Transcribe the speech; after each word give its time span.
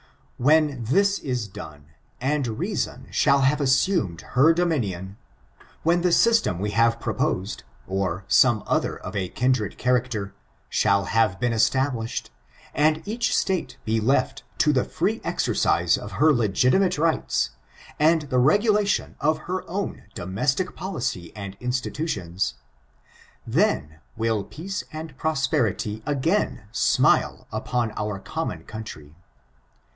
When 0.39 0.83
this 0.85 1.19
is 1.19 1.47
done, 1.47 1.91
and 2.19 2.57
reason 2.57 3.05
shall 3.11 3.41
have 3.41 3.61
assumed 3.61 4.21
her 4.33 4.51
dominion; 4.51 5.17
when 5.83 6.01
the 6.01 6.11
system 6.11 6.57
we 6.57 6.71
have 6.71 6.99
proposed, 6.99 7.61
or 7.85 8.25
some 8.27 8.63
other 8.65 8.97
of 8.97 9.15
a 9.15 9.29
kindred 9.29 9.77
character, 9.77 10.33
shall 10.67 11.05
have 11.05 11.39
been 11.39 11.53
established, 11.53 12.31
and 12.73 13.03
each 13.07 13.37
State 13.37 13.77
be 13.85 13.99
left 13.99 14.41
to 14.57 14.73
the 14.73 14.83
free 14.83 15.21
exercise 15.23 15.95
of 15.99 16.13
her 16.13 16.31
legiti 16.31 16.79
mate 16.79 16.97
rights, 16.97 17.51
and 17.99 18.23
the 18.23 18.39
regulation 18.39 19.15
of 19.19 19.37
her 19.45 19.63
own 19.69 20.05
domestic 20.15 20.75
policy 20.75 21.31
and 21.35 21.55
institutions; 21.59 22.55
then 23.45 23.99
will 24.17 24.43
peace 24.43 24.83
and 24.91 25.15
prosperity 25.15 26.01
again 26.07 26.63
snule 26.73 27.45
upon 27.51 27.91
our 27.95 28.17
common 28.17 28.63
country. 28.63 29.15